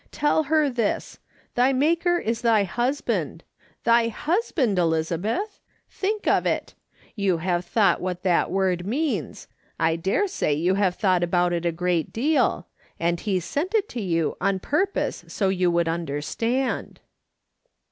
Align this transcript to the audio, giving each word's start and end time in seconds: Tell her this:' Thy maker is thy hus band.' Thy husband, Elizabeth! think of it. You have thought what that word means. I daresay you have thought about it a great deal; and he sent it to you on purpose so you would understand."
Tell 0.09 0.41
her 0.45 0.67
this:' 0.67 1.19
Thy 1.53 1.73
maker 1.73 2.17
is 2.17 2.41
thy 2.41 2.63
hus 2.63 3.01
band.' 3.01 3.43
Thy 3.83 4.07
husband, 4.07 4.79
Elizabeth! 4.79 5.59
think 5.91 6.25
of 6.27 6.47
it. 6.47 6.73
You 7.15 7.37
have 7.37 7.63
thought 7.65 8.01
what 8.01 8.23
that 8.23 8.49
word 8.49 8.87
means. 8.87 9.47
I 9.79 9.95
daresay 9.97 10.55
you 10.55 10.73
have 10.73 10.95
thought 10.95 11.21
about 11.21 11.53
it 11.53 11.67
a 11.67 11.71
great 11.71 12.11
deal; 12.11 12.65
and 12.99 13.19
he 13.19 13.39
sent 13.39 13.75
it 13.75 13.87
to 13.89 14.01
you 14.01 14.35
on 14.41 14.57
purpose 14.57 15.23
so 15.27 15.49
you 15.49 15.69
would 15.69 15.87
understand." 15.87 16.99